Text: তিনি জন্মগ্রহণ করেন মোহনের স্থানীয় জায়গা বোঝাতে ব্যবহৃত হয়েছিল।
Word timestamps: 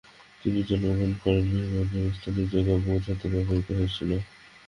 তিনি 0.41 0.59
জন্মগ্রহণ 0.63 1.11
করেন 1.23 1.45
মোহনের 1.65 2.13
স্থানীয় 2.13 2.47
জায়গা 2.53 2.73
বোঝাতে 2.85 3.25
ব্যবহৃত 3.33 3.67
হয়েছিল। 3.71 4.11